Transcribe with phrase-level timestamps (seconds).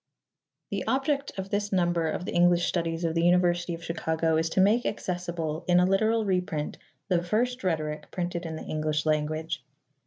[0.71, 4.35] The object of this number of the English Studies of the Uni versity of Chicago
[4.37, 9.05] is to make accessible in a literal reprint the first Rhetoric printed in the English
[9.05, 9.63] language.